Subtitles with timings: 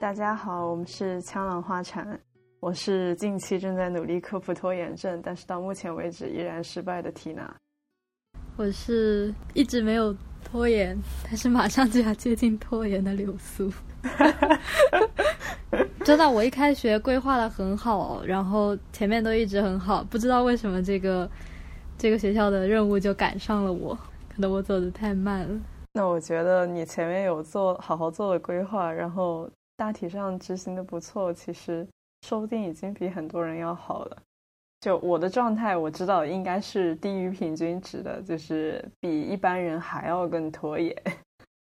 [0.00, 2.16] 大家好，我们是枪狼花禅，
[2.60, 7.52] 我是近期正在努力克服拖延症，但是到目前为止依然失败的缇娜。
[8.56, 10.14] 我是一直没有
[10.44, 13.68] 拖延，但是马上就要接近拖延的柳苏。
[16.04, 21.28] 真的，我一开学规划的很好，然后前面都一直很好，不知道为什么这个
[21.98, 23.98] 这个学校的任务就赶上了我，
[24.32, 25.60] 可能我走的太慢了。
[25.92, 31.86] 那我觉得你前面有做好好做的规划，然后大体上执行的不错，其实
[32.26, 34.16] 说不定已经比很多人要好了。
[34.80, 40.92] 就我的状态，我知道应该是低于平均值的，就是比一般人还要更拖延。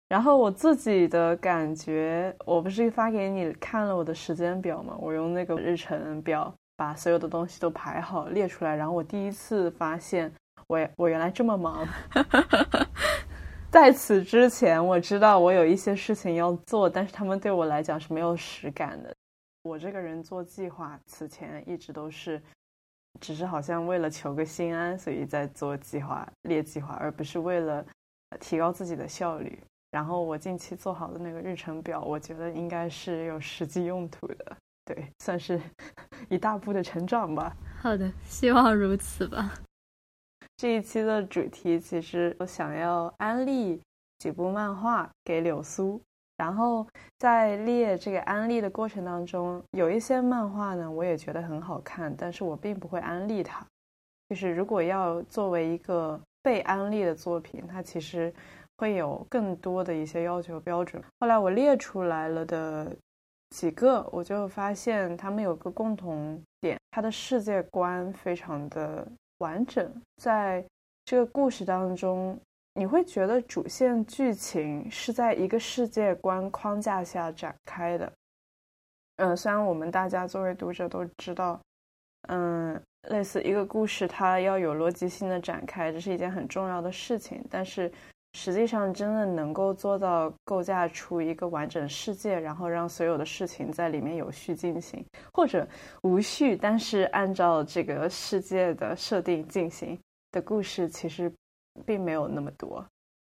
[0.08, 4.98] 然后我自己的感觉，我不是发给你看了我的时间表吗？
[5.00, 10.34] 我用那个日程表把所有的东西都排好列出来，然后我第一次发现，
[10.66, 11.88] 我我原来这么忙。
[13.72, 19.16] 在此之前，我知道我有一些事情要做，但是他们对我来讲是没有实感的。
[19.62, 22.42] 我这个人做计划，此前一直都是，
[23.22, 27.86] 只是好像为了求个心安，所以在做计划、列计划，而不是为了
[28.40, 29.62] 提高自己的效率。
[29.92, 35.62] 然后我近期做好的那个日程表，我觉得应该是有实际用途的，对，算是
[36.28, 37.56] 一大步的成长吧。
[37.80, 39.54] 好的，希望如此吧。
[40.60, 43.82] 这一期的主题其实我想要安利
[44.18, 46.02] 几部漫画给柳苏，
[46.36, 46.86] 然后
[47.18, 53.66] 在列这个安利的过程当中，有一些漫画呢，我也觉得很好看，但是我并不会安利它。
[54.28, 58.34] 就是如果要作为一个被安利的作品，它其实
[58.80, 61.02] 会有更多的一些要求标准。
[61.22, 62.94] 后来我列出来了的
[63.52, 69.08] 几个，我就发现他们有个共同点，它的世界观非常的。
[69.40, 70.64] 完整在
[71.04, 72.40] 这个故事当中，
[72.76, 78.14] 你会觉得主线剧情是在一个世界观框架下展开的。
[79.18, 81.60] 嗯，虽然我们大家作为读者都知道，
[82.30, 87.92] 嗯，类似一个故事它要有逻辑性的展开，这是一件很重要的事情，但是。
[88.34, 95.04] 实际上，真的能够做到构架出一个完整世界，然后让所有的事情在里面有序进行，
[95.34, 95.68] 或者
[96.04, 100.00] 无序，但是按照这个世界的设定进行
[100.32, 101.32] 的故事，其实
[101.86, 102.86] 并没有那么多。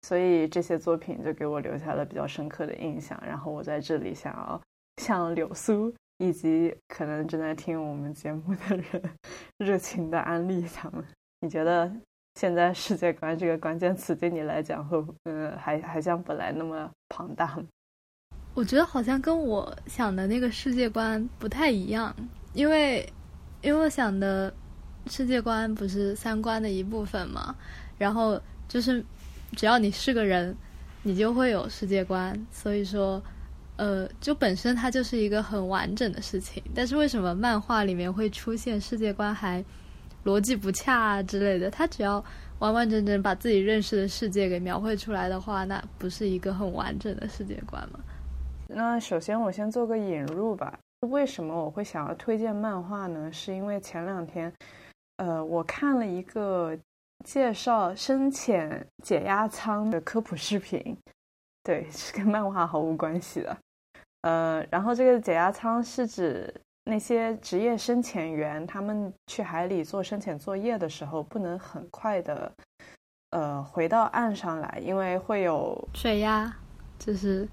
[0.04, 3.22] 所以这些作品就给我留下了比较深刻的印象。
[3.26, 4.62] 然后我在这里想要
[5.02, 9.04] 向柳苏以及可能正在听我们节目的人
[9.60, 11.04] 热情的安利他们。
[11.42, 11.92] 你觉得？
[12.36, 17.64] 现在世界观这个关键词对你来讲，会嗯，还还像本来那么庞大吗？
[18.54, 22.14] 我觉得好像跟我想的那个世界观不太一样，
[22.54, 23.10] 因为
[23.62, 24.54] 因为我想的
[25.08, 27.56] 世界观不是三观的一部分嘛，
[27.98, 29.04] 然后就是
[29.54, 30.54] 只要你是个人，
[31.04, 33.24] 你就会有世界观，所以说
[33.78, 36.62] 呃，就本身它就是一个很完整的事情。
[36.76, 39.64] 但是为什么漫画里面会出现世界观还？
[40.26, 42.24] 逻辑不恰之类的，他只要
[42.60, 48.00] 完完整整把自己认识的世界给描绘出来的话，那不是一个很完整的世界观吗？
[48.68, 50.78] 那首先我先做个引入吧。
[51.10, 53.32] 为什么我会想要推荐漫画呢？
[53.32, 54.52] 是因为前两天，
[55.18, 56.76] 呃，我看了一个
[57.24, 60.98] 介绍深潜解压舱的科普视频，
[61.62, 63.58] 对，是跟漫画毫无关系的。
[64.22, 66.52] 呃，然后这个解压舱是指。
[66.88, 72.52] 那些职业深潜员，他们去海里做深潜作业的时候，不能很快的，
[73.32, 76.56] 呃，回到岸上来，因为会有水压，
[77.00, 77.48] 就是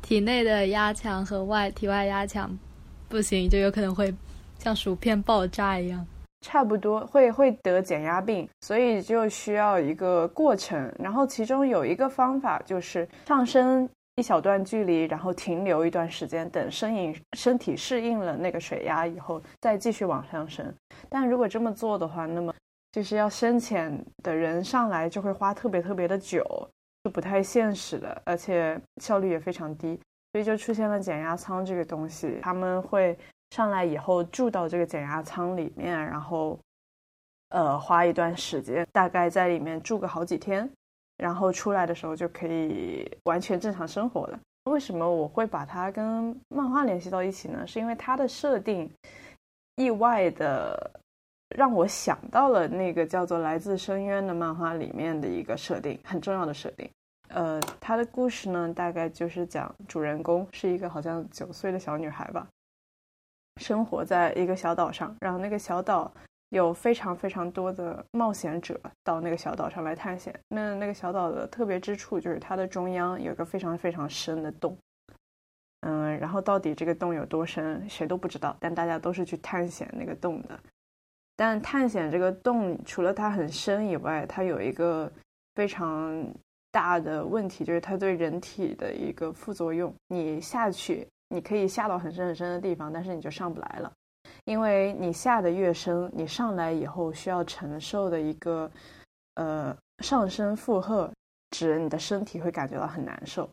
[0.00, 2.58] 体内的压强和外体外压强
[3.06, 4.14] 不行，就有可能会
[4.58, 6.06] 像薯片爆炸一样，
[6.40, 10.90] 差不多会会得减压病，所以就需要一个过程。
[10.98, 13.86] 然后其中有一个方法就是上升。
[14.16, 20.74] 一小段距离，然后停留一段时间，等身影身体适应了那个水压以后，再继续往上升。
[21.08, 22.52] 但如果这么做的话，那么
[22.92, 26.44] 就是要深潜的人上来就会花特别特别的久，
[27.04, 29.98] 就不太现实的，而且效率也非常低。
[30.32, 33.18] 所以就出现了减压舱这个东西，他们会
[33.50, 36.58] 上来以后住到这个减压舱里面，然后
[37.48, 40.70] 呃花一段时间，大概在里面住个好几天。
[41.20, 44.40] 然后出来的时候就可以完全正常生活了。
[44.64, 47.66] 为什么我会把它跟漫画联系到一起呢？
[47.66, 48.90] 是因为它的设定
[49.76, 50.90] 意外的
[51.56, 56.88] 让我想到了那个叫做《来自深渊》的漫画里面的一个设定，很重要的设定。
[57.28, 62.46] 呃，它的故事呢，大概就是讲主人公是一个好像九岁的小女孩吧，
[63.60, 66.10] 生活在一个小岛上，然后那个小岛。
[66.50, 70.38] 有非常非常多的冒险者到那个小岛上来探险。
[70.48, 74.76] 那那个小岛的特别之处就是它的中央有一个非常非常深的洞，
[75.80, 80.58] 嗯，然后到底这个洞有多深，谁都不知道，但大家都是去探险那个洞的。
[81.36, 85.10] 但探险这个洞，除了它很深以外，它有一个
[85.54, 86.22] 非常
[86.70, 89.94] 大的问题，就是它对人体的一个副作用。
[90.08, 93.90] 你下去，你可以下到很深很深的地方，但是你就上不来了，
[94.44, 98.70] 因为你下的越深，你上来以后需要承受的一个
[99.34, 101.10] 呃上升负荷，
[101.50, 103.48] 指你的身体会感觉到很难受。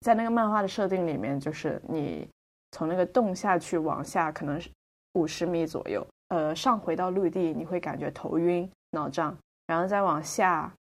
[0.00, 2.28] 在那个漫画的设定里面，就是你
[2.72, 4.70] 从那个洞下去往下，可能是
[5.14, 6.06] 五十米左右。
[6.28, 9.36] 呃，上回到陆地，你会感觉头晕、脑胀，
[9.66, 10.72] 然后再往下，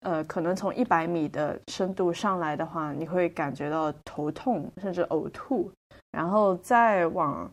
[0.00, 5.72] 呃，可能从一百米的深度上来的话，你会感觉到头痛，甚至呕吐，
[6.12, 7.50] 然后再往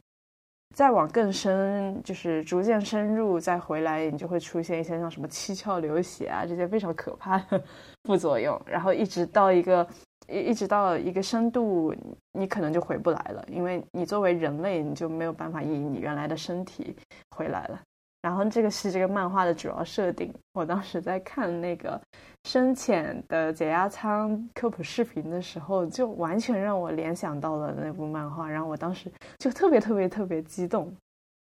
[0.77, 7.59] 再往更深，就是逐渐深入，再回来，你就会出现一些像什么七窍流血啊这些非常可怕的
[8.05, 9.87] 副作用，然后一直到一个。
[10.29, 11.95] 一一直到一个深度，
[12.33, 16.93] 你可能就回不来了，因为你作为人类，你就没有办法以你原来的身体
[17.29, 17.81] 回来了。
[18.27, 20.33] 然后这个是这个漫画的主要设定。
[20.51, 21.97] 我当时在看那个
[22.43, 29.09] 深浅的解压舱科普视频的时候，就完全让我联想到了那部漫画，然后我当时
[29.39, 30.93] 就特别特别特别激动，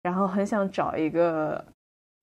[0.01, 1.63] 然后很想找一个。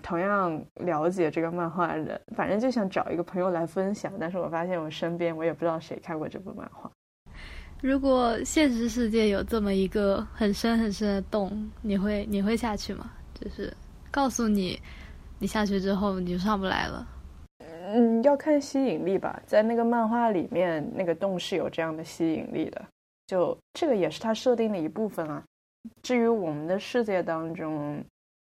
[0.02, 4.10] 同样了解这个漫画的人，反正就想找一个朋友来分享。
[4.18, 6.90] 但是我发现我身边我也不知道谁看过这部漫画。
[7.82, 13.12] 如果现实世界有这么一个很深很深的洞，你会你会下去吗？
[13.34, 13.70] 就是
[14.10, 14.80] 告诉你，
[15.38, 17.06] 你下去之后你就上不来了。
[17.58, 19.40] 嗯，要看吸引力吧。
[19.46, 22.82] 在那个漫画里面，那个洞是有这样的吸引力的。
[23.26, 25.42] 就这个也是它设定的一部分啊。
[26.02, 28.04] 至于我们的世界当中。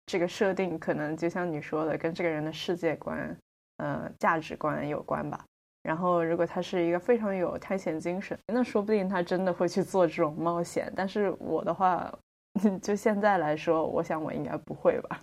[0.07, 3.37] 这个设定可能就像你说的，跟这个人的世界观、
[3.77, 5.45] 呃价值观有关吧。
[5.85, 10.93] 然后，如果他是一个非常有探险精神，那说不定他真的会去做这种冒险。
[10.97, 12.13] 但是我的话，
[12.83, 15.21] 就现在来说，我想我应该不会吧。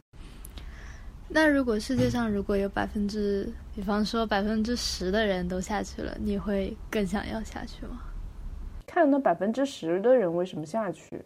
[1.30, 8.02] 那如果世界上如果有百分之，比方说百分之十的人都下去了，你会更想要下去吗？
[8.86, 11.22] 看那百分之十的人为什么下去？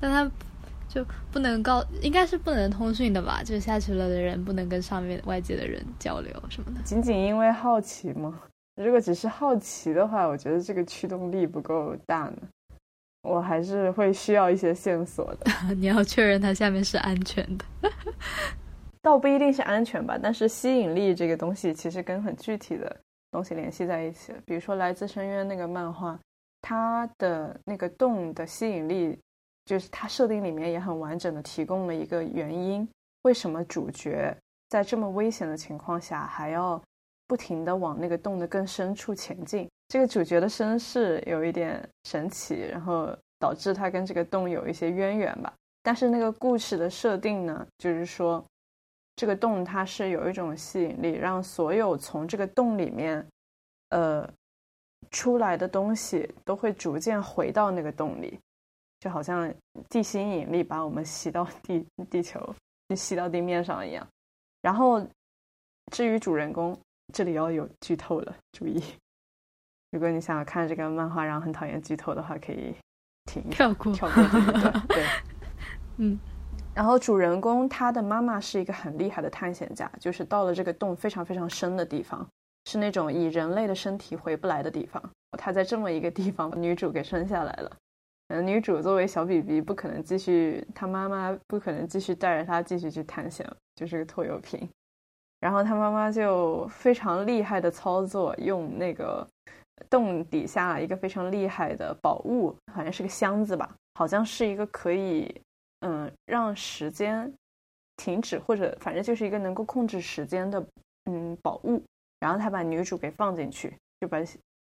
[0.00, 0.30] 但他。
[0.92, 3.44] 就不能告，应该是不能通讯的吧？
[3.44, 6.82] 就下去了的人不能跟上面外界的人交流什么的。
[6.82, 8.40] 仅仅因为好奇吗？
[8.74, 12.38] 如果只是好奇的话，我觉得这个驱动力不够大呢。
[13.22, 15.46] 我还是会需要一些线索的。
[15.78, 17.64] 你要确认它下面是安全的，
[19.02, 20.18] 倒不一定是安全吧。
[20.22, 22.96] 但是吸引力这个东西其实跟很具体的
[23.30, 24.32] 东西联系在一起。
[24.44, 26.18] 比如说《来自深渊》那个漫画，
[26.62, 29.18] 它的那个洞的吸引力。
[29.66, 32.88] 就是它设定里面也很完整的提供了一个原因，
[33.22, 34.36] 为什么主角
[34.68, 36.82] 在这么危险的情况下还要
[37.28, 39.70] 不停的往那个洞的更深处前进？
[39.86, 45.52] 这个主角的身世有一点神奇，然后导致他跟这个洞有一些渊源吧。
[45.84, 48.44] 但是那个故事的设定呢，就是说
[49.20, 53.22] 这个洞它是有一种吸引力，让所有从这个洞里面
[53.90, 54.26] 呃
[55.10, 58.40] 出来的东西都会逐渐回到那个洞里。
[58.98, 59.52] 就好像
[59.90, 62.54] 地心引力把我们吸到地地球，
[62.96, 64.08] 吸到地面上一样。
[64.62, 65.06] 然后，
[65.92, 66.74] 至于主人公，
[67.12, 68.82] 这里要有剧透了，注意。
[69.90, 72.74] 如果你想要看这个漫画，然后很讨厌剧透的话，可以
[73.26, 74.86] 停跳过跳过这一段。
[74.88, 75.04] 对，
[75.98, 76.18] 嗯。
[76.80, 82.26] 然后主人公他的妈妈是一个很厉害的探险家，就是到了这个洞非常非常深的地方，
[82.64, 85.02] 是那种以人类的身体回不来的地方。
[85.38, 87.76] 他在这么一个地方把女主给生下来了。
[88.28, 94.66] 嗯，女主作为小 BB，不可能继续，她妈妈不可能继续带着她继续去探险，就是个拖油瓶。
[95.38, 99.28] 然后她妈妈就非常厉害的操作，用那个
[99.90, 105.30] 洞底下一个非常厉害的宝物，好像是个箱子吧，好像是一个可以
[105.80, 107.32] 嗯让时间
[107.96, 110.64] 停止或者反正就是一个能够控制时间的
[111.04, 111.82] 嗯宝物。
[112.20, 114.18] 然后他把女主给放进去，就把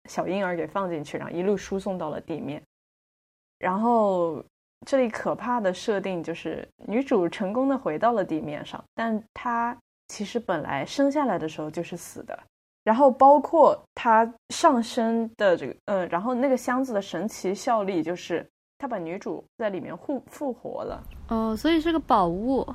[0.08, 2.62] 小婴儿给放进去，然后一路输送到了地面。
[3.58, 4.40] 然后
[4.86, 12.38] 这里可怕的设定就是女主成功的回到了地面上，但她其实本来生下来的时候就是死的。
[12.84, 18.48] 然后包括她上身的这个，嗯，然后那个箱子的神奇效力就是
[18.78, 21.02] 她把女主在里面复复活了。
[21.28, 22.66] 哦，所以是个宝物。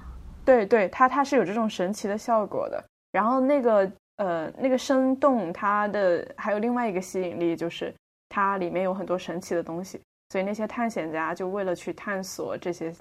[0.45, 2.83] 对对，它它是有这种神奇的效果的。
[3.11, 7.93] 然后那个呃那个生动它的还有另外一个吸引力就是
[8.29, 9.99] 它里面有很多神奇的东西。
[10.29, 12.91] 所以那些探险家就为了去探索这些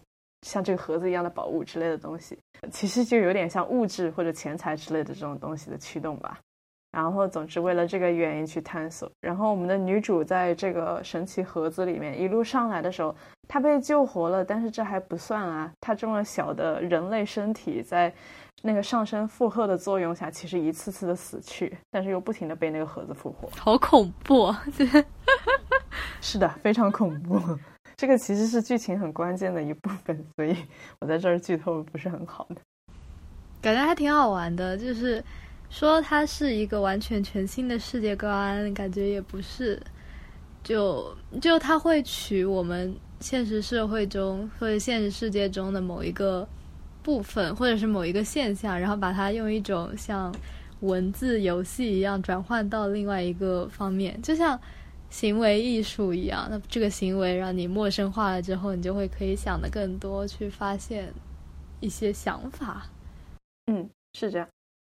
[0.43, 2.39] 像这个盒子一样的宝物之类的东西，
[2.71, 6.39] 其实就有点像物质或者钱财之类的这种东西的驱动吧。
[6.93, 9.11] 然后总之为了这个原因去探索。
[9.21, 13.15] 然后我们的女主在这个神奇盒子里面一路上来的时候，
[13.49, 18.13] 她被救活了，但是这还不算啊，她这么小的人类身体在
[18.63, 24.55] 那个上升负荷的作用下，其实一次次的死去，但是又不停的被那个盒子复活，好恐怖！
[26.21, 27.41] 是的，非常恐怖。
[27.97, 30.57] 这个其实是剧情很关键的一部分，所以
[31.01, 32.57] 我在这儿剧透不是很好的。
[33.61, 35.23] 感觉还挺好玩的，就是
[35.73, 39.81] 说它是一个完全全新的世界观，感觉也不是，
[40.63, 46.47] 就就它会取我们现实社会中或者现实世界中的某一个
[47.03, 50.33] 部分，或者是某一个现象，然后把它用一种像
[50.81, 54.61] 文字游戏一样转换到另外一个方面，就像
[55.09, 56.49] 行为艺术一样。
[56.51, 61.11] 那这个行为让你陌生化了之后，你就会可以想的更多，去发现
[61.81, 62.87] 一些想法。
[63.69, 64.47] 嗯，是这样，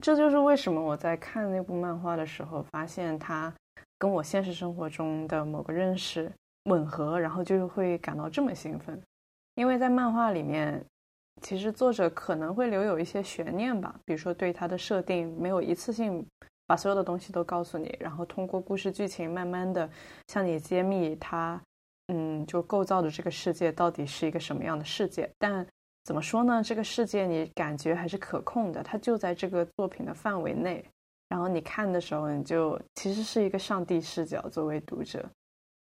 [0.04, 3.52] 这就是为什么我在看那部漫画的时候，发现它
[3.98, 6.30] 跟我现实生活中的某个认识
[6.64, 9.00] 吻合，然后就会感到这么兴奋。
[9.56, 10.80] 因为在漫画里面，
[11.42, 16.24] 其实作者可能会留有一些悬念吧，比如说对它的设定没有一次性
[16.66, 19.90] 把所有的东西都告诉你，然后通过故事剧情慢慢的
[20.28, 21.60] 向你揭秘它，
[22.06, 25.66] 嗯，就构造的这个世界到底是一个什么样的世界，但。
[26.08, 26.62] 怎么说呢？
[26.64, 30.82] 这个世界你感觉还是可控的，它就在这个作品的范围内。
[31.28, 35.22] 然后你看的时候，你就其实是一个上帝视角作为读者。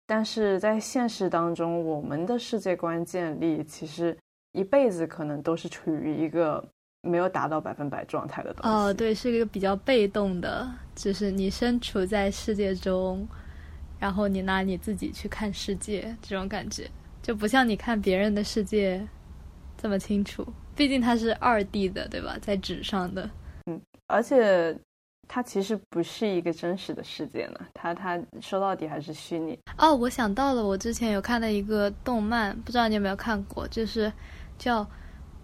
[0.08, 4.18] 但是在现实当中，我们的世界观建立其实
[4.50, 6.66] 一辈子可能都是处于一个
[7.02, 8.68] 没有达到百分百状态的东西。
[8.68, 13.24] 哦，对，是一个比较被动的，就是你身处在世界中，
[14.00, 16.90] 然后你拿你自己去看世界，这种感觉
[17.22, 19.06] 就不像你看别人的世界。
[19.80, 20.44] 这么清楚，
[20.74, 22.36] 毕竟它是二 D 的，对吧？
[22.42, 23.30] 在纸上的，
[23.66, 24.76] 嗯，而且
[25.28, 29.56] 它其实不是一个真实的世界呢，它它说到底还是虚拟。
[29.78, 34.12] 哦，我想到了，我之前有看到一个动漫，不知道你有没有看过，就是
[34.58, 34.84] 叫《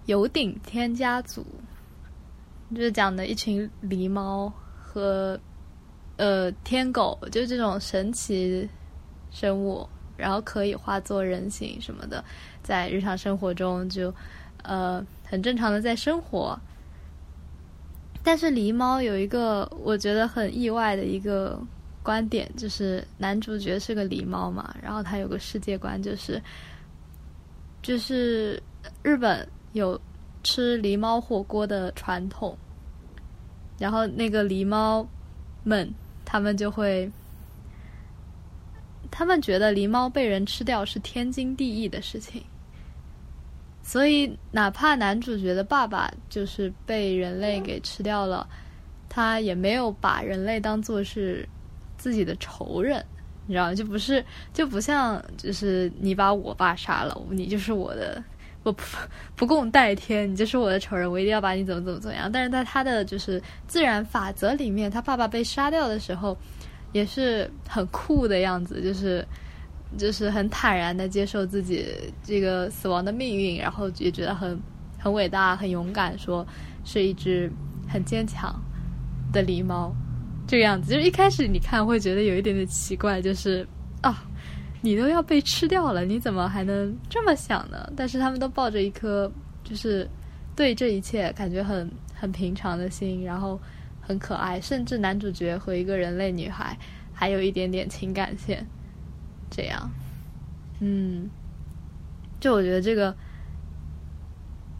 [0.06, 1.46] 有顶天家族》，
[2.76, 5.38] 就是讲的一群狸猫和
[6.16, 8.68] 呃天狗，就是这种神奇
[9.30, 9.88] 生物。
[10.16, 12.24] 然后可以化作人形什么的，
[12.62, 14.14] 在日常生活中就，
[14.62, 16.58] 呃，很正常的在生活。
[18.22, 21.60] 但是狸猫有一个我觉得很意外的一个
[22.02, 26.40] 观点，就是男主角是个狸猫嘛，然后他有个世界观，就是
[27.82, 28.62] 就是
[29.02, 30.00] 日本有
[30.42, 32.56] 吃狸猫火锅的传统，
[33.78, 35.06] 然后那个狸猫
[35.64, 35.92] 们
[36.24, 37.10] 他们就会。
[39.16, 42.42] 他们觉得狸猫被人吃掉是天经地义的事情，
[43.80, 48.44] 所以哪怕男主角的爸爸就是被人类给吃掉了，
[49.08, 51.48] 他也没有把人类当做是
[51.96, 53.06] 自己的仇人，
[53.46, 53.74] 你知道吗？
[53.76, 58.20] 就不是就不像就是你把我爸杀了，你就是我的
[58.64, 58.82] 不不
[59.36, 62.32] 不共戴天，你就是我的仇人，我一定要把你怎么怎么怎么样。
[62.32, 66.36] 但是在他的就是自然法则里面，他爸爸被杀掉的时候。
[66.94, 69.26] 也是很酷的样子，就是
[69.98, 71.84] 就是很坦然的接受自己
[72.22, 74.56] 这个死亡的命运，然后也觉得很
[74.96, 76.46] 很伟大、很勇敢，说
[76.84, 77.50] 是一只
[77.88, 78.54] 很坚强
[79.32, 79.92] 的狸猫，
[80.46, 80.92] 这个样子。
[80.92, 83.66] 就是一开始你看会觉得有一点点奇怪，就是
[84.00, 84.24] 啊，
[84.80, 87.92] 你都要被吃掉了，你怎么还能这么想呢？
[87.96, 89.28] 但是他们都抱着一颗
[89.64, 90.08] 就是
[90.54, 93.60] 对这一切感觉很很平常的心，然后。
[94.06, 96.76] 很可爱，甚至男主角和一个人类女孩
[97.12, 98.64] 还有一点点情感线，
[99.50, 99.90] 这样，
[100.80, 101.28] 嗯，
[102.38, 103.16] 就我觉得这个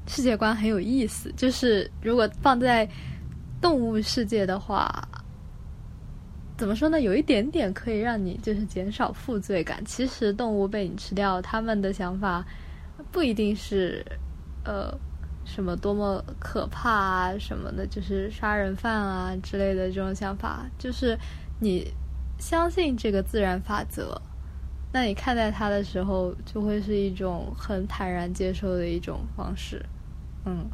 [0.07, 1.33] 世界观很有意思。
[1.37, 2.87] 就是如果放在
[3.63, 5.09] 动物世界的话，
[6.59, 7.01] 怎么说呢？
[7.01, 9.83] 有一点点可以让你就是减少负罪感。
[9.85, 12.45] 其实动物被你吃掉，他们的想法
[13.11, 14.05] 不一定是
[14.65, 14.95] 呃。
[15.45, 21.19] 什么多么可怕啊，什么的，就是杀人犯啊之类的这种想法，就是
[21.61, 21.93] 你
[22.39, 24.21] 相信这个自然法则，
[24.93, 29.85] 那你看待它的时候，就会是一种很坦然接受的一种方式，
[30.45, 30.67] 嗯，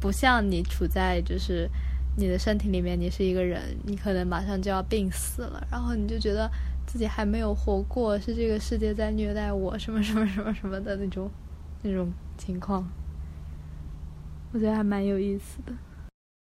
[0.00, 1.68] 不像你处在就是
[2.16, 6.50] 你的身体里面，你是一个人，你可能马上就要病死了，然后你就觉得
[6.86, 11.30] 自己还没有活过，是这个世界在虐待我，什么什么什么什么的那种
[11.82, 12.86] 那种情况。
[14.52, 15.72] 我觉得还蛮有意思的，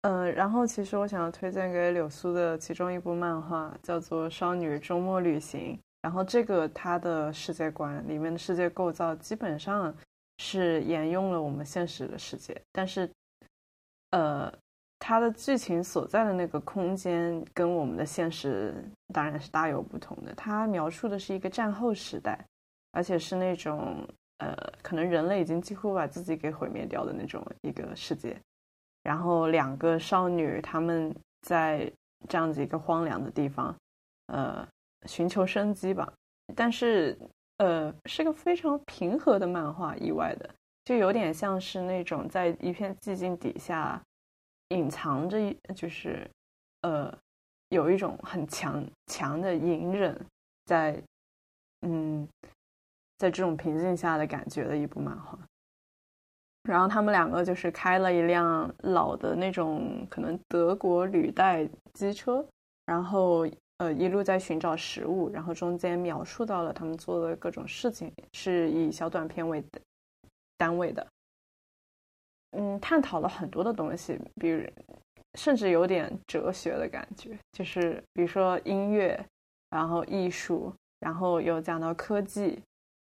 [0.02, 9.92] 嗯，然后其实我想要推荐给柳苏的其中一部漫画叫做《少女周末旅行》，然后这个它的世界观里面的世界构造基本上
[10.38, 13.10] 是沿用了我们现实的世界，但是，
[14.10, 14.52] 呃，
[15.00, 18.72] 它的剧情所在的那个空间跟我们的现实
[19.12, 20.32] 当然是大有不同的。
[20.36, 22.38] 它描述的是一个战后时代，
[22.92, 28.36] 而且是那种呃，可能人类已经几乎把自己给毁灭掉的那种一个世界。
[29.02, 31.90] 然后两个少女她们在
[32.28, 33.74] 这样子一个荒凉的地方，
[34.26, 34.66] 呃，
[35.06, 36.12] 寻求生机吧。
[36.56, 37.16] 但是
[37.58, 40.48] 呃，是个非常平和的漫画，意外的。
[40.84, 44.00] 就有点像是那种在一片寂静底下
[44.68, 45.38] 隐藏着，
[45.74, 46.26] 就是，
[46.80, 47.14] 呃，
[47.68, 50.18] 有一种很强强的隐忍，
[50.64, 50.98] 在，
[51.82, 52.26] 嗯，
[53.18, 55.38] 在这种平静下的感觉的一部漫画。
[56.62, 62.44] 然后他们两个就是开了一辆老的那种可能德国履带机车，
[62.86, 63.46] 然后
[63.78, 69.62] 呃一路在寻找食物，然后中间描述到了他们做的各种事情，是以小短片为。
[70.60, 71.06] 单位的，
[72.50, 74.68] 嗯，探讨了很多的东西，比如
[75.34, 79.24] 甚至有点哲学的感觉，就是比如说音乐，
[79.70, 82.60] 然后艺术，然后有讲到科技，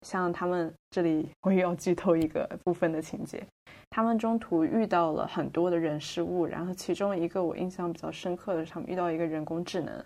[0.01, 3.45] 像他们这里我也要剧透一个部分的情节，
[3.89, 10.03] 他们中途遇到了很多的人事物，然后其中一个我印象比较深刻的是他们遇到一个人工智能，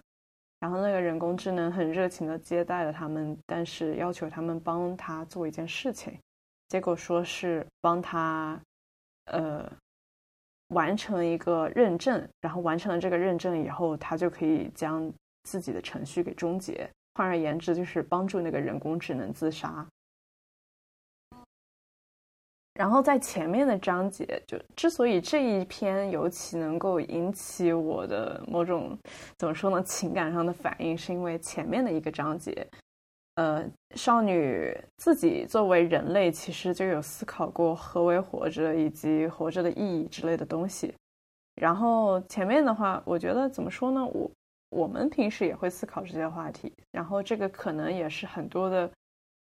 [0.60, 6.18] 然后那个人工智能很热情的接待了他们，但是要求他们帮他做一件事情。
[6.70, 8.60] 结果说是帮他，
[9.26, 9.72] 呃，
[10.70, 15.12] 完成一个认证，然后完成了这个认证以后，他就可以将
[15.44, 16.90] 自己的程序给终结。
[17.16, 19.86] 换而言之，就是帮助那个人工智能自杀。
[22.74, 28.98] 然后在前面的章节，就之所以这一篇尤其能够引起我的某种
[29.38, 32.68] 怎么说呢情感上的反应，是因为前面的一个章节。
[33.36, 33.64] 呃，
[33.96, 40.94] 少女自己作为人类，其实就有思考过何为活着以及活着的意义之类的东西。
[41.56, 44.04] 然后前面的话，我觉得怎么说呢？
[44.04, 44.30] 我
[44.74, 46.74] 我们平时也会思考这些话题。
[46.92, 48.90] 然后这个可能也是很多的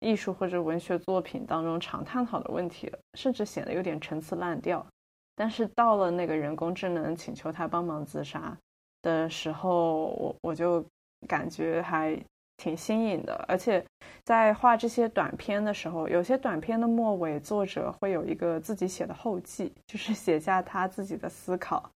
[0.00, 4.86] 艺术或者文学作品当中常探讨的问题了，甚至显得有点陈词滥调。
[5.34, 8.56] 但是到了那个人工智能请求他帮忙自杀
[9.02, 10.84] 的时候，我我就
[11.26, 12.18] 感觉还。
[12.58, 13.84] 挺新颖的，而且
[14.24, 21.90] 在画这些短片的时候，有些短片的末尾，作者会有一个自己写的后记，就是写下他自己的思考。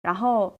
[0.00, 0.54] 然后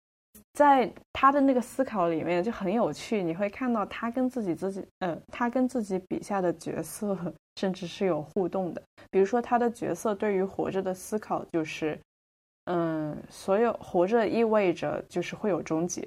[0.53, 7.17] 在他的那个思考里面就很有趣，你会看到他跟自己自己，呃，他跟自己笔下的角色
[7.57, 8.83] 甚至是有互动的。
[9.11, 11.99] 比如说他的角色对于活着的思考就是，
[12.67, 16.07] 嗯，所有活着意味着就是会有终结。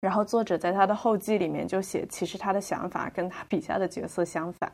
[0.00, 4.70] 然后作者在他的后记里面就写，其实他的想法跟他笔下的角色相反。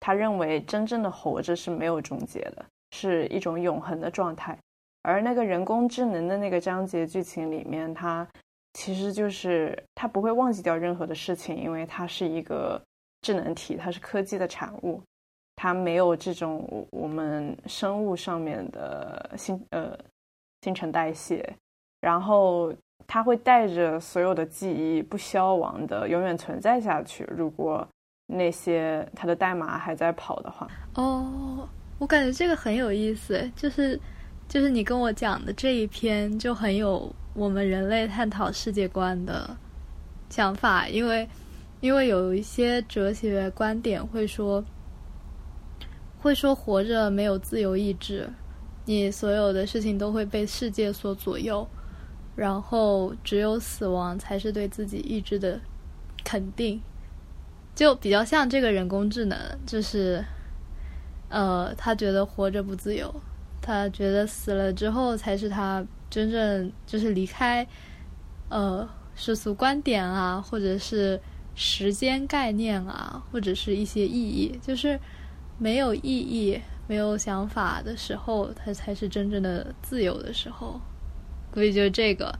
[0.00, 4.58] 他认为真正的活着是没有终结的，是一种永恒的状态。
[5.04, 8.26] 而那个人工智能的那个章节剧情里面，它
[8.72, 12.82] 其实就是它不会忘记掉任何的事情，因为它是一个
[13.22, 15.00] 智能体，它是科技的产物，
[15.54, 19.96] 它没有这种我们生物上面的新呃
[20.62, 21.54] 新陈代谢，
[22.00, 22.74] 然后。
[23.06, 27.22] 它会带着所有的记忆不消亡的永远存在下去。
[27.24, 27.86] 如果
[28.26, 34.00] 那些它的代码还在跑的话，哦，我感觉这个很有意思，就是
[34.48, 39.56] 就是你跟我讲的这一篇就很有我们人类探讨世界观的
[40.30, 41.28] 想法，因为
[41.80, 44.64] 因为有一些哲学观点会说
[46.20, 48.28] 会说活着没有自由意志，
[48.84, 51.66] 你所有的事情都会被世界所左右。
[52.36, 55.60] 然后，只有死亡才是对自己意志的
[56.24, 56.82] 肯定，
[57.76, 60.24] 就比较像这个人工智能，就是，
[61.28, 63.14] 呃，他觉得活着不自由，
[63.66, 67.66] 他觉得死了之后才是他真正就是离开，
[68.50, 71.18] 呃，世俗观点啊，或者是
[71.54, 75.00] 时间概念啊，或者是一些意义，就是
[75.56, 80.78] 没有意义、没有想法的时候，他才是真正的自由的时候。
[81.50, 82.36] 估计就是这个，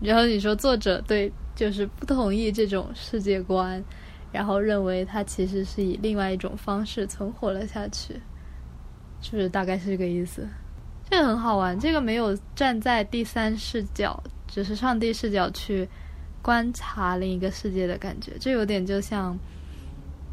[0.00, 3.84] 然后你说作者对就是不同意这种世界观，
[4.32, 8.20] 然后认为他其实是以另外一种方式存活了下去，
[9.22, 10.46] 是不是大概是这个意思？
[11.08, 15.88] 这个很好玩，这个没有站在第三视角，只是上帝视角去
[16.42, 19.38] 观察另一个世界的感觉，这有点就像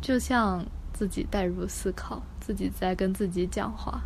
[0.01, 4.01] 就像自己带入思考，自己在跟自己讲话。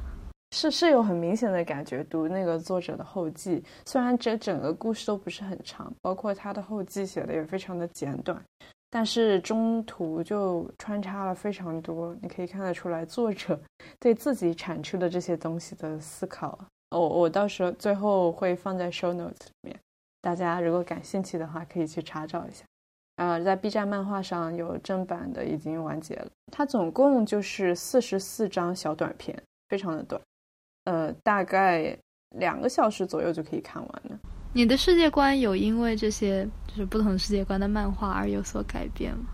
[0.56, 8.40] 是是有很明显的感觉，读那个作者的后记，虽然这整个故事都不是很长，包括他的后记写的也非常的简短，
[8.96, 13.60] 但是中途就穿插了非常多，你可以看得出来作者
[14.00, 16.60] 对自己产出的这些东西的思考。
[16.92, 19.80] 我我到时候最后会放在 show notes 里面，
[20.22, 22.64] 大家如果感兴趣的话可以去查找一下。
[23.16, 26.28] 呃，在 B 站漫画上有正版的，已经完结了。
[26.52, 29.36] 它总共就是四十四张小短片，
[29.70, 30.22] 非常的短，
[30.84, 31.98] 呃，大概
[32.38, 34.20] 两个小时左右就可以看完了。
[34.54, 39.26] 你的世界观有因为这些就是不同世界观的漫画而有所改变吗？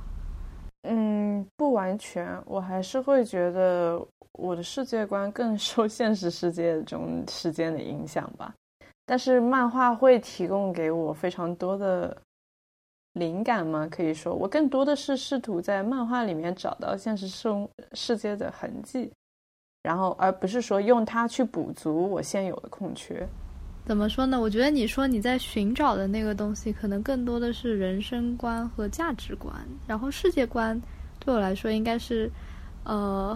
[0.83, 4.01] 嗯，不完全，我还是会觉得
[4.33, 8.53] 我的世界观更受现实世界中事件的影响吧。
[9.05, 12.15] 但是漫画会提供给我非常多的。
[13.13, 13.87] 灵感吗？
[13.89, 19.11] 可以说，我更多的是试图在漫画里面找到现实生世界的痕迹，
[19.81, 23.27] 然后而不是说用它去补足我现有的空缺。
[23.89, 24.39] 怎么说呢？
[24.39, 29.51] 我觉得你说你在寻找的那个东西，可能更多的是人生观和价值观，
[29.87, 30.79] 然后世界观
[31.19, 32.29] 对我来说应该是，
[32.83, 33.35] 呃，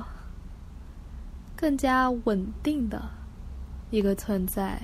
[1.56, 3.02] 更加稳定的
[3.90, 4.80] 一个存在。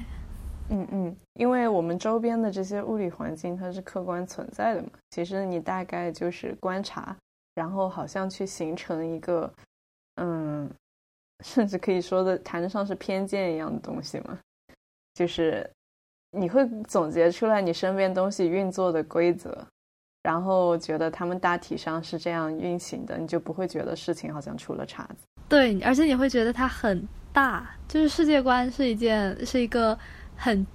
[0.69, 7.15] 嗯嗯，因为我们周边的这些物理环境它是客观存在的嘛，其实你大概就是观察，
[7.53, 9.53] 然后好像去形成一个，
[10.15, 10.67] 嗯，
[11.41, 14.36] 甚至可以说的谈得上是偏见一样的东西嘛，
[15.19, 15.69] 就是
[16.32, 19.67] 你会总结出来你身边东西运作的规则，
[20.23, 25.25] 然后觉得他们大体上是这样运行的，你就不会觉得事情好像出了岔子。
[25.49, 29.97] 对，而且你会觉得它很大，就是世界观是一件是一个。
[30.41, 30.65] 很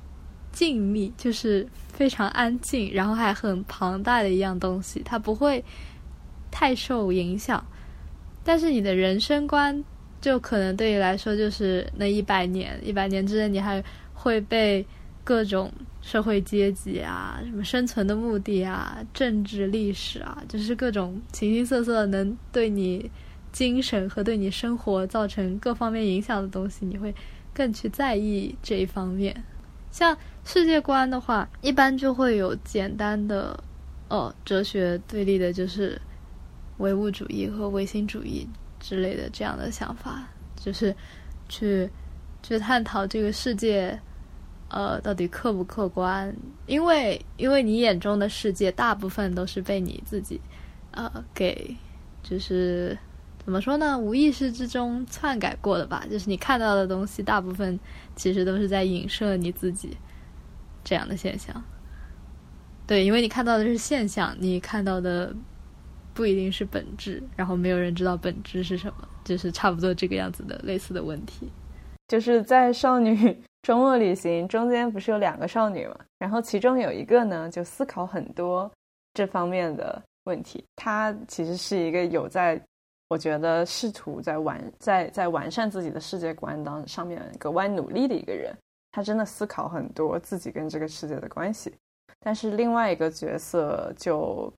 [0.52, 5.64] 静谧，就是非常安静，然后还很庞大的一样东西，它不会
[6.50, 7.64] 太受影响。
[8.44, 9.83] 但是你的人生观，
[10.20, 13.83] 就可能对你来说就是那一百年，一百年之内，你还
[14.24, 14.84] 会被
[15.22, 23.10] 各种社会阶级啊、什么生存的目的啊、政治历史啊，就是各种形形色色能对你
[23.52, 27.14] 精神和对你生活造成各方面影响的东西，你会
[27.52, 29.44] 更去在意这一方面。
[29.90, 33.62] 像世界观的话，一般就会有简单的，
[34.08, 36.00] 哦，哲学对立的就是
[36.78, 38.48] 唯物主义和唯心主义
[38.80, 40.96] 之类的这样的想法，就是
[41.48, 41.88] 去
[42.42, 43.98] 去探讨这个世界，
[44.68, 46.35] 呃，到底客不客观？
[46.66, 50.40] 因为因为你眼中的世界大部分都是被你自己，
[50.92, 51.77] 呃，给
[52.22, 52.98] 就是
[53.44, 53.98] 怎么说呢？
[53.98, 56.05] 无意识之中篡改过的吧？
[56.11, 57.79] 就是你看到的东西大部分。
[58.16, 59.96] 其实都是在影射你自己
[60.85, 61.61] 这样的现象，
[62.87, 65.35] 对，因为你看到的是现象，你看到的
[66.12, 71.50] 不一定是本质，然后没有人知道本质是什么，就是差不多这个样子的类似的问题。
[72.07, 78.70] 就是在《少女周末旅行》中间不是有两个少女嘛，然后其中有一个呢就思考很多
[79.14, 82.61] 这方面的问题，她其实是一个有在。
[83.09, 88.53] 我觉得试图在完在在完善自己的世界观当上面格外努力的一个人，
[88.90, 91.72] 她真的思考很多自己跟这个世界的关系。
[92.20, 94.53] 但是另外一个角色就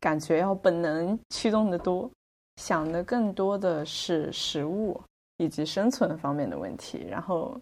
[0.00, 2.10] 感觉要本能驱动的多，
[2.56, 5.00] 想的更多的是食物
[5.36, 7.60] 以及生存方面的问题，然后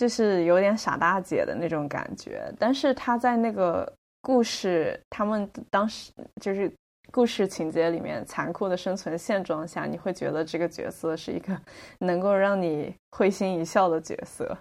[0.00, 2.50] 就是有点傻大姐的那种感觉。
[2.58, 6.10] 但是他在那个故事，他们当时
[6.40, 6.72] 就是。
[7.12, 11.60] 故事情节里面残酷的生存现状下，你会觉得这个角色是一个
[11.98, 14.56] 能够让你会心一笑的角色，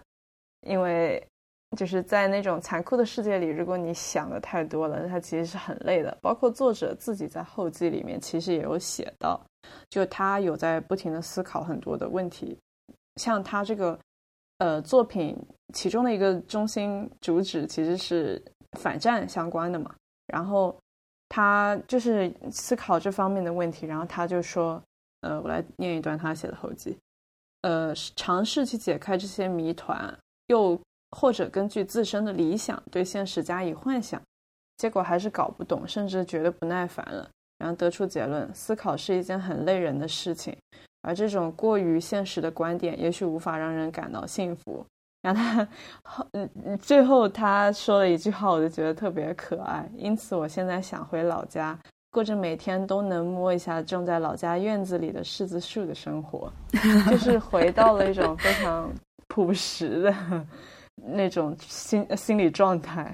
[0.61, 1.23] 因为
[1.77, 6.17] 就是在那种残酷的世界里，如果你想的太多了，他其实是很累的。
[6.23, 9.39] 包括作者自己在后记里面其实也有写到，
[9.87, 12.57] 就他有在不停的思考很多的问题，
[13.17, 13.99] 像他这个
[14.59, 15.35] 呃作品
[15.73, 18.41] 其中的一个中心主旨其实是
[18.79, 19.93] 反战相关的嘛，
[20.27, 20.73] 然后。
[21.31, 24.81] 他就是思考这方面的问题，然后他就说
[25.21, 26.97] ：“呃，我来念一段他写的后记，
[27.61, 30.11] 呃，尝试去解开这些谜团，
[30.47, 30.75] 又
[31.11, 34.19] 或者根据自身的理想对现实加以幻想，
[34.77, 40.57] 结果还是搞不懂，甚至觉得不耐烦了，然后得出结论：思考是一件很累人的事情，
[41.01, 44.85] 而这种过于现实的观点，也许无法让人感到幸福。”
[45.21, 45.67] 然后他
[46.03, 49.85] 后嗯最后他说了一句话，我就觉得特别可爱。
[49.97, 51.77] 因此，我现在想回老家，
[52.09, 56.49] 过着每天都能摸一下种在老家院子里的柿子树的生活，
[57.09, 58.89] 就 是回到了一种非常
[59.27, 60.45] 朴实的
[60.95, 63.13] 那种心心理状态。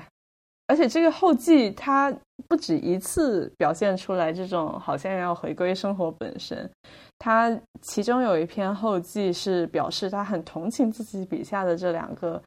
[0.68, 2.12] 而且这个后记，他
[2.48, 6.70] 不止一次表现出来这种好像要回归生活本身。
[7.18, 12.42] 他其中有一篇后记是表示他很同情自己笔下的这两个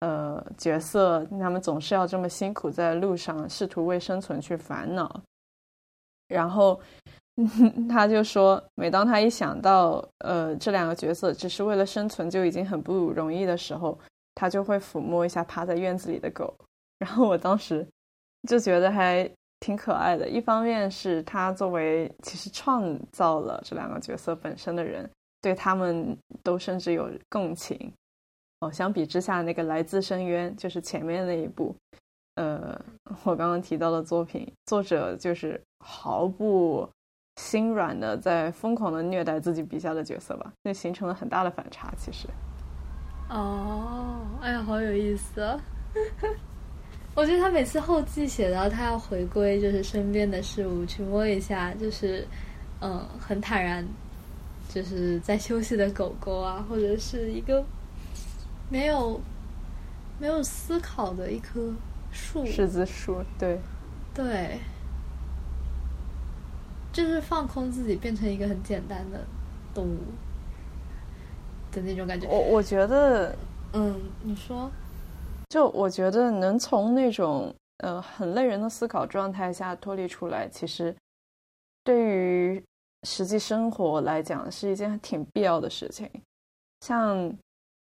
[0.00, 5.20] 呃角色，他们总是要这么辛苦在路上，试图为生存去烦恼。
[6.28, 6.80] 然后
[7.88, 13.98] 他就说，每当他一想到呃这两个角色只是为了生存就已经很不容易的时候，
[14.34, 16.54] 他就会抚摸一下趴在院子里的狗，
[16.98, 17.86] 然后我当时
[18.48, 19.28] 就觉得还
[19.62, 20.28] 挺可爱的。
[20.28, 25.08] 一方面是他作为其实创造了这两个角色本身的人，
[25.40, 27.90] 对他们都甚至有共情。
[28.60, 31.74] 哦，相比之下，那个来自深渊就是前面那一部，
[32.34, 32.78] 呃，
[33.24, 36.88] 我刚刚提到的作品，作者就是毫不
[37.40, 41.92] 心软的在疯狂的虐待自己笔下的角色吧，那形成了很大的反差。
[41.96, 42.28] 其实，
[43.30, 45.60] 哦，哎呀，好有意思啊！
[47.14, 52.26] 我觉得他每次后记写到他要回归，就是身边的事物去摸一下，就是
[52.80, 53.86] 嗯，很坦然，
[54.68, 57.64] 就是在休息的狗狗啊，或者是一个。
[58.70, 59.20] 没有，
[60.18, 61.60] 没有思考的一棵
[62.10, 63.58] 树，柿子树，对，
[64.14, 64.58] 对，
[66.90, 69.20] 就是放空自己，变成一个很简单的
[69.74, 69.98] 动物
[71.70, 72.26] 的那种感觉。
[72.26, 73.36] 我我觉得，
[73.74, 74.70] 嗯，你说，
[75.52, 80.96] 就我觉得能从那种呃很累人的思考状态下脱离出来，其实
[81.84, 82.64] 对于
[83.02, 86.10] 实际生活来讲是一件挺必要的事情，
[86.80, 87.36] 像。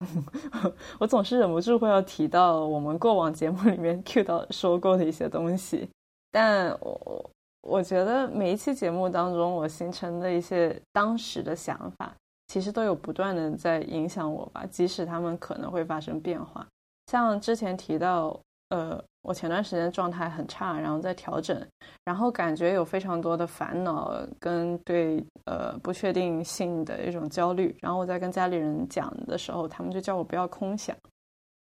[0.98, 5.88] 我总是忍不住会要提到我们过往节目里面 Q 到说过的一些东西，
[6.30, 7.30] 但我
[7.62, 12.12] 我觉得每一期节目当中我形成的一些当时的想法，
[12.48, 16.66] 其实都有不断的在影响我吧，即使他们可能会发生变化，
[17.06, 18.38] 像之前提到。
[18.70, 21.64] 呃，我前段时间状态很差，然后在调整，
[22.02, 27.76] 然后感觉有非常多的烦恼跟对呃不确定性的一种焦虑。
[27.80, 30.96] 然后我在跟家里人讲的时候，他们就叫我不要空想。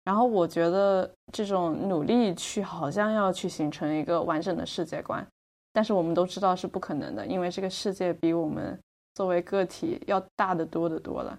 [0.05, 5.27] 然后我觉得这种努力去好像要去形成一个完整的世界观，
[5.75, 8.79] 但是我们都知道是不可能的，因为这个世界比我们
[9.15, 11.37] 作为个体要大得多得多了。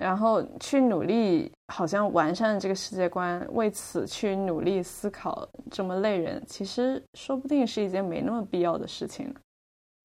[0.00, 9.32] 然后去努力，好像完善这个世界观，为此去努力思考，这么累人，其实说不定是一件没那么必要的事情。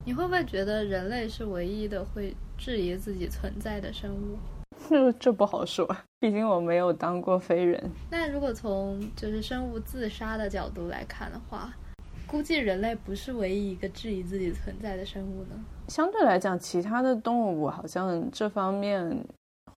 [0.06, 4.38] 你会不会觉得人类是唯一的会质疑自己存在的生物？
[5.18, 5.88] 这不好说，
[6.20, 7.90] 毕竟我没有当过飞人。
[8.12, 11.74] 那如果从就是生物自杀的角度来看的话，
[12.28, 15.66] 估计人类不是唯一一个质疑自己存在的生物呢？
[15.88, 19.26] 相对来讲，其他的动物好像这方面。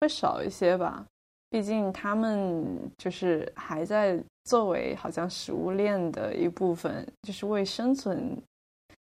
[0.01, 1.05] 会少一些吧，
[1.51, 2.65] 毕竟他们
[2.97, 8.41] 就是还在作为好像食物链的一部分，就是为生存，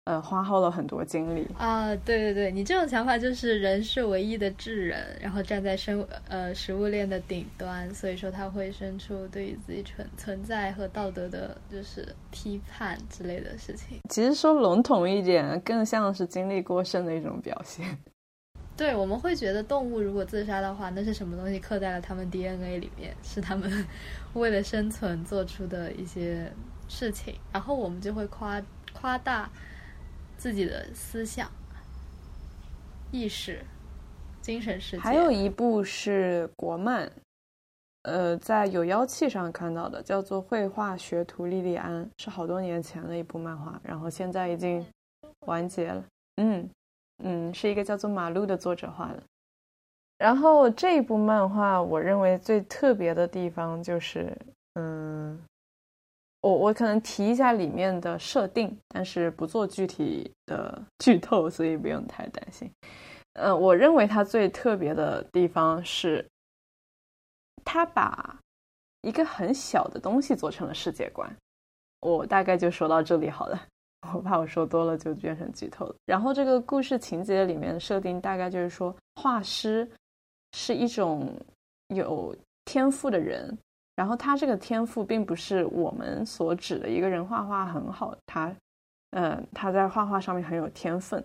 [0.05, 1.95] 呃，花耗了很多精力啊。
[1.97, 13.99] 对对对，你这种想法就是人是唯一的智人，然后站在生呃食物链的顶端，所以说他会生出对于自己存存在和道德的，就是批判之类的事情。
[14.09, 17.99] 其实说笼统一点，更像是精力过剩的一种表现。
[18.77, 23.87] 对，我们会觉得动物如果自杀的话，那是什么东西刻在了他们 DNA 里面，是他们
[24.35, 26.53] 为了生存做出的一些
[26.87, 28.63] 事情，然后我们就会夸
[28.93, 29.51] 夸大
[30.37, 31.51] 自己的思想、
[33.11, 33.65] 意识、
[34.43, 35.03] 精神世界。
[35.03, 37.11] 还有一部是国漫，
[38.03, 44.85] 呃，在有妖气上看到的，叫做《绘画学徒莉莉安》，是好多年前的一部漫画，然后现在已经
[45.47, 46.05] 完结了。
[46.37, 46.69] 嗯。
[47.25, 49.23] 嗯，是一个叫做马路的作者画的。
[50.19, 54.35] 然后这一部漫画，我认为最特别的地方就是，
[54.75, 55.39] 嗯，
[56.41, 62.71] 我我可能提一下里面的设定，但是不做具体的剧透，所以不用太担心。
[63.35, 66.27] 呃，我认为它最特别的地方是，
[67.63, 68.39] 他把
[69.03, 71.31] 一个很小的东西做成了世界观。
[72.01, 73.63] 我大概就说到这里好了。
[74.15, 75.95] 我怕我说多了就变成剧透了。
[76.05, 79.89] 然后这个故事情节里面设定大概就是说，画师
[80.53, 81.35] 是一种
[81.89, 83.57] 有天赋的人，
[83.97, 88.55] 然后他这个天赋并不是我们所指的一个人画画很好，他，
[89.11, 91.23] 呃，他在画画上面很有天分，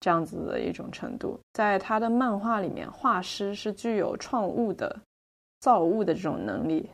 [0.00, 1.38] 这样子的一种程度。
[1.52, 4.98] 在他的漫画里面，画师是具有创物的、
[5.60, 6.88] 造物的这种能力，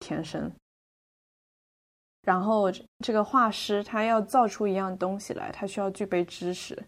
[0.00, 0.50] 天生。
[2.22, 2.70] 然后
[3.04, 6.80] 这个画师他要造出一样东西来，他需要具备知识。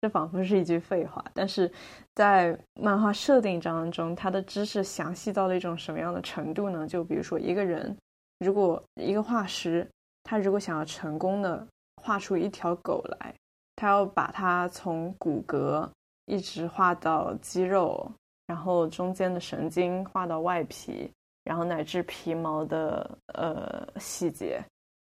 [0.00, 1.70] 这仿佛是一句废话，但是
[2.14, 6.86] 在漫画设定当中，他的知识详细到了一种什么样的程度呢？
[6.86, 7.96] 就比如说一个人，
[8.38, 9.84] 如果一个画师，
[10.22, 11.66] 他如果想要成功的
[12.00, 13.34] 画出一条狗来，
[13.74, 15.88] 他要把它从骨骼
[16.26, 18.08] 一直画到肌肉，
[18.46, 21.10] 然后中间的神经画到外皮。
[21.48, 24.62] 然后乃至皮毛的呃细节，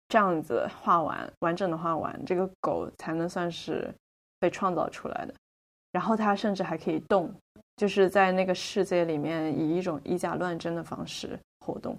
[0.08, 3.88] 这样子画完完整的画完，这个狗才能算是
[4.39, 5.34] 被创造出来的。
[5.91, 7.32] 然后它甚至还可以动，
[7.78, 11.96] 就是在那个世界里面以一种以假乱真的方式活动。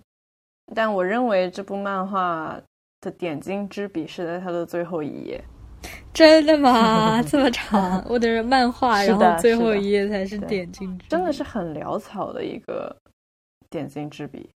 [0.75, 2.61] 但我认为这部漫画
[3.03, 5.41] 的点睛之笔是在它的最后一页。
[6.13, 7.23] 真的吗？
[7.23, 8.05] 这么长？
[8.09, 12.97] 我的漫画，然后最后一页才是点睛之笔，真的是很潦草的一个
[13.75, 14.49] 点睛之笔。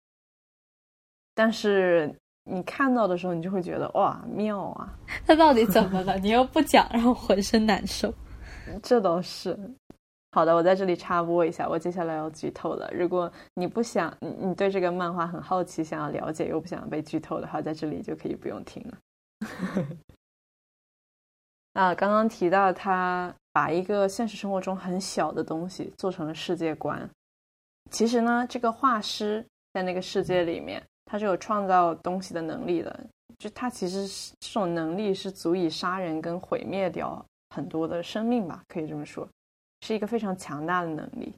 [1.34, 4.96] 但是你看到的时候，你就会觉得哇妙啊！
[5.26, 6.16] 他到底怎么了？
[6.18, 8.12] 你又不讲，让我浑身难受。
[8.82, 9.58] 这倒是。
[10.32, 12.90] 好的，我在这里插播一下，我接下来要剧透了。
[12.92, 18.98] 如果你不想，你你对这个漫画很好奇，想要了解又不想被剧透的话，在这里就可以不用听了。
[21.74, 27.08] 啊，刚刚提到他把一个现实生活中很小的东西做成了世界观。
[27.90, 33.06] 其实呢，这个画师在那个世界里面，他是有创造东西的能力的。
[33.38, 39.28] 就他其实是这种能力是足以杀人跟毁灭掉很多的生命吧，可以这么说，
[39.82, 41.32] 是一个非常强大的能力。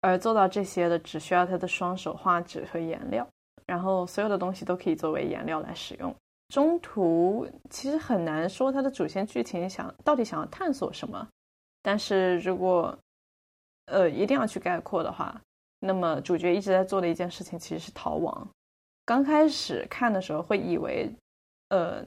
[0.00, 3.26] 而做到这些的，只需要他的双手、画纸和颜料，
[3.66, 6.14] 然后所有的东西都可以作为颜料来使用。
[6.50, 11.26] 中途其实很难说它的主线剧情想到底想要探索什么，
[11.82, 12.96] 但是如果
[13.88, 15.40] 呃一定要去概括的话，
[15.80, 18.48] 那么主角一直在做的一件事情其实是逃亡。
[19.04, 21.10] 刚开始看的时候会以为，
[21.70, 22.04] 呃，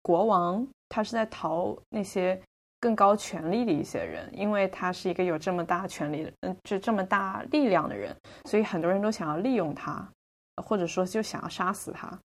[0.00, 2.40] 国王他是在逃那些
[2.78, 10.08] 更高权力的一些人，因为他是一个有这么大权力的，嗯，就这么大力量的人，所以很多人都想要利用他，
[10.64, 12.16] 或者说就想要杀死他。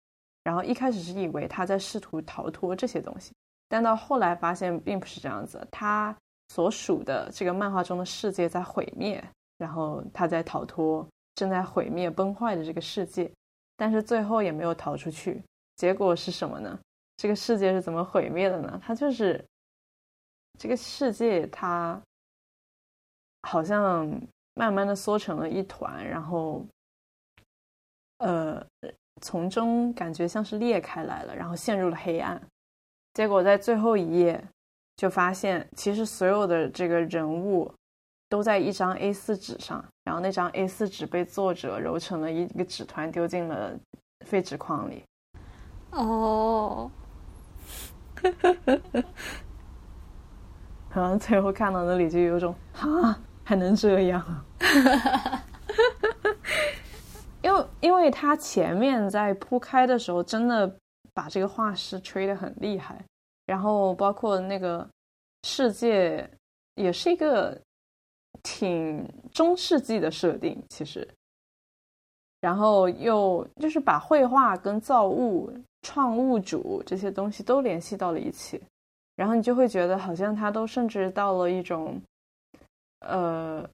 [0.43, 3.33] 然后一开始是以为他在试图逃脱这些东西，
[3.67, 6.15] 但到后来发现并不是这样子，他
[6.49, 9.23] 所属的这个漫画中的世界在毁灭，
[9.57, 13.31] 然后他在逃脱正在毁灭崩坏的这个世界，
[13.75, 15.43] 但是最后也没有逃出去。
[15.75, 16.79] 结果是什么呢？
[17.17, 18.79] 这个世界是怎么毁灭的呢？
[18.83, 19.43] 它就是
[20.59, 22.01] 这个世界，它
[23.43, 24.09] 好像
[24.53, 26.65] 慢慢的缩成了一团，然后
[28.19, 28.65] 呃。
[29.19, 32.39] 从中感觉像是裂开来了，然后陷入了黑暗。
[33.15, 34.47] 结果在最后一页
[34.97, 37.71] 就发现，其实所有的这个人物
[38.27, 43.73] 都在一张 A4 纸上，然后那张 A4 纸被作者揉成了一个纸团，丢进了
[44.25, 45.03] 废纸筐里。
[45.91, 46.91] 哦，
[50.93, 54.45] 然后最后看到那里就有种啊，还能这样？
[57.43, 60.75] 因为因为他前面在铺开的时候，真的
[61.13, 63.05] 把这个画师吹得很厉害，
[63.47, 64.87] 然后包括那个
[65.41, 66.29] 世界
[66.75, 67.59] 也是一个
[68.43, 71.07] 挺中世纪的设定，其实，
[72.39, 78.61] 然后又就是把绘画跟造物、创物主这些东西都联系到了一起，
[79.15, 81.99] 然后你就会觉得好像他都甚至到了一种，
[82.99, 83.67] 呃。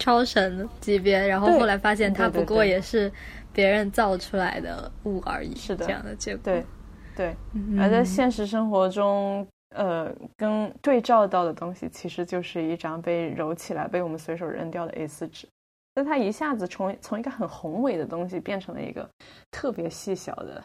[0.00, 3.12] 超神级别，然后后来发现它不过也是
[3.52, 6.44] 别人造出来的物而已，是的这样的结果。
[6.44, 6.64] 对，
[7.18, 15.48] 对，嗯，而在现实生活中，呃，跟对照到的东西，其实就是一张被揉起来、被我们随手扔掉的 A4 纸。
[15.94, 19.10] 但它一下子从从一个很宏伟的东西变成了一个
[19.50, 20.62] 特别细小的，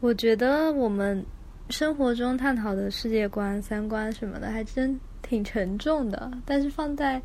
[0.00, 1.24] 我觉得我们
[1.70, 6.28] 生活中探讨的世界观、三观什么的，还真挺沉重的。
[6.44, 7.22] 但是放在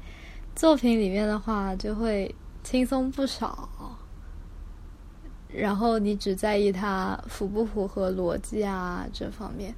[0.55, 3.67] 作品里面的话，就会轻松不少。
[5.51, 9.73] 然后你只在意它符不符合逻辑啊这方面，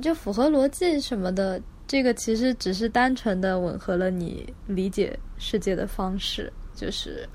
[0.00, 7.28] 就符合逻辑什么的，这个其实只是单纯的吻合了你理解世界的方式，就是，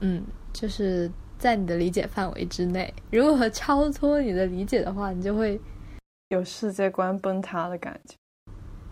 [0.00, 2.92] 嗯，就是在你的理解范围之内。
[3.10, 5.58] 如果超脱你的理解的话，你就会
[6.28, 8.14] 有世界观崩塌的感觉。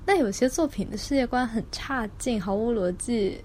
[0.07, 3.45] 那有些作品的世界观很差劲，毫无逻辑，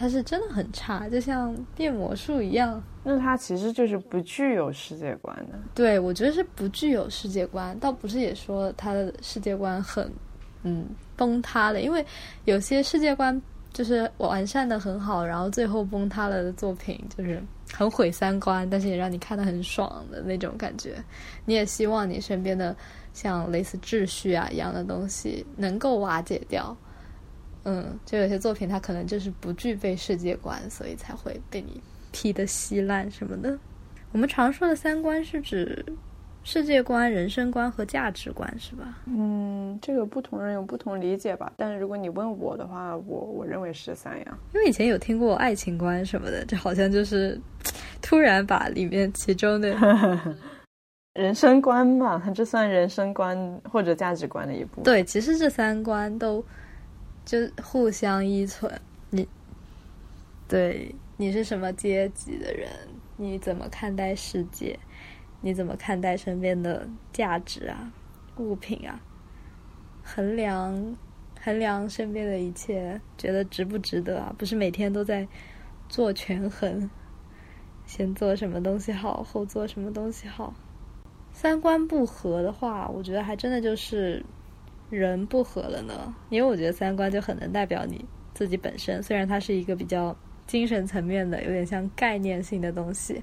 [0.00, 2.82] 它是真的很差，就像变魔术一样。
[3.04, 5.58] 那它其实就是不具有世界观的。
[5.74, 10.10] 对，我觉得是不具有世界观，倒不是也说他的世界观很，
[10.62, 11.82] 嗯，崩塌了。
[11.82, 12.02] 因为
[12.46, 13.38] 有些世界观
[13.74, 20.96] 就是完善的很好，然后最后崩塌了的作品，就是很毁三观，但是也让你看得很爽的那种感觉。
[21.44, 22.74] 你也希望你身边的
[23.12, 26.74] 像类似秩序啊一样的东西能够瓦解掉。
[27.64, 31.80] 嗯，就有些作品它可能就是不具备世界观，所以才会被你
[32.12, 33.58] 批的稀烂什么的。
[34.12, 35.84] 我们常说的三观是指
[36.42, 38.98] 世界观、人生观和价值观，是吧？
[39.06, 41.52] 嗯，这个不同人有不同理解吧。
[41.56, 44.38] 但是如果你问我的话，我我认为是三样。
[44.54, 47.38] 因为以前有听过爱情观什么的，这好像就是
[48.00, 49.76] 突然把里面其中的
[51.14, 54.84] 人生观嘛，它这算人生观或者价值观的一部分。
[54.84, 56.42] 对，其实这三观都
[57.30, 58.80] 就互相依存。
[59.10, 59.28] 你
[60.48, 62.68] 对你是什么阶级的人，
[63.16, 64.76] 你怎么看待世界，
[65.40, 67.92] 你怎么看待身边的价值啊、
[68.38, 69.00] 物品啊，
[70.02, 70.96] 衡量
[71.40, 74.34] 衡量身边的一切，觉得值不值得啊？
[74.36, 75.28] 不是每天都在
[75.88, 76.90] 做权衡，
[77.86, 80.52] 先做什么东西好，后做什么东西好。
[81.32, 84.24] 三观不合的话，我觉得还真的就是
[84.90, 86.14] 人不合了呢。
[86.28, 90.14] 因为我觉得三观就很能代表你自己本身，虽然它是一个比较
[90.46, 93.22] 精神层面的、有点像概念性的东西，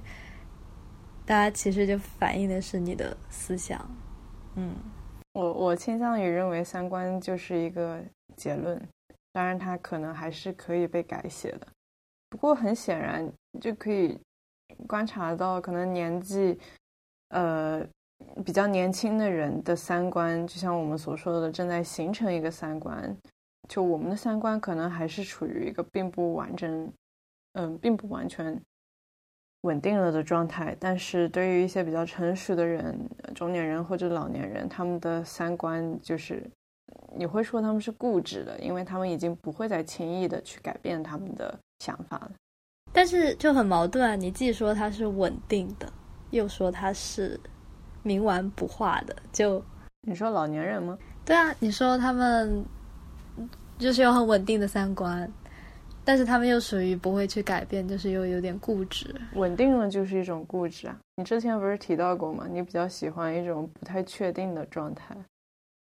[1.26, 3.78] 大家其实就反映的是你的思想。
[4.56, 4.74] 嗯，
[5.34, 8.02] 我我倾向于认为三观就是一个
[8.34, 8.80] 结论，
[9.32, 11.66] 当然它可能还是可以被改写的。
[12.30, 14.18] 不过很显然就可以
[14.86, 16.58] 观察到，可能年纪
[17.28, 17.86] 呃。
[18.44, 23.16] 比较年轻的人的三观，就像我们所说的，正在形成一个三观。
[23.68, 26.92] 就我们的三观可能还是处于一个并不完整，
[27.52, 28.58] 嗯，并不完全
[29.62, 30.74] 稳定了的状态。
[30.80, 32.98] 但是对于一些比较成熟的人，
[33.34, 36.42] 中年人或者老年人，他们的三观就是
[37.14, 42.32] 你会说他们是固执的，因为他们已经不会再轻易的去改变他们的想法了。
[42.92, 45.92] 但是就很矛盾啊，你既说它是稳定的，
[46.30, 47.38] 又说它是。
[48.08, 49.62] 冥顽不化的，就
[50.08, 50.96] 你说老年人吗？
[51.26, 52.64] 对啊，你说他们
[53.78, 55.30] 就是有很稳定的三观，
[56.02, 59.14] 但是他们又属于不会去改变，就是又有点固执。
[59.34, 60.96] 稳定了就是一种固执啊！
[61.16, 62.46] 你之前不是提到过吗？
[62.50, 65.14] 你比较喜欢一种不太确定的状态。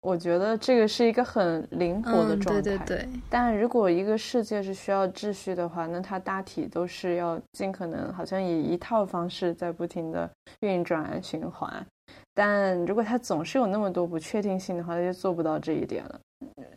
[0.01, 2.61] 我觉得这个是一个很灵活的状态。
[2.61, 3.09] 对对对。
[3.29, 10.27] 但如果一个世界是需要秩序的话，那它大体都是要尽可能好像以一套方式在不停的
[10.61, 11.85] 运转循环。
[12.33, 16.19] 但如果它总是有那么多不确定性的话，它就做不到这一点了。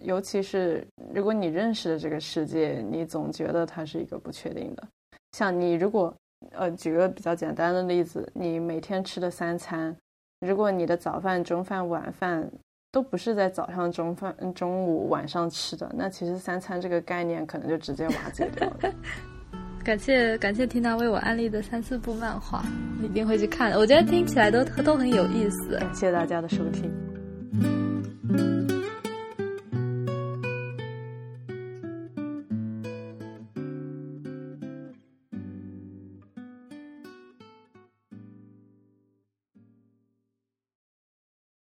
[0.01, 4.83] 尤其是如果你认识的这个世界，你总觉得它是一个不确定的。
[5.33, 6.15] 像你如果
[6.53, 9.97] 呃，举个比较简单的例子，你每天吃的三餐，
[10.41, 12.51] 如果你的早饭、中饭、晚饭。
[12.95, 18.95] 都不是在早上、中饭、中午、晚上吃的，那其实三餐这个概念可能就直接瓦解掉了。
[19.85, 22.65] 感谢感谢缇娜为我安利的三四部漫画，
[23.03, 26.91] 一定会去看的，我觉得听起来都都很有意思，感谢大家的收听。